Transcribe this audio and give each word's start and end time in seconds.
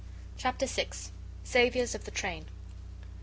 Chapter 0.35 0.65
VI. 0.65 0.87
Saviours 1.43 1.93
of 1.93 2.05
the 2.05 2.09
train. 2.09 2.45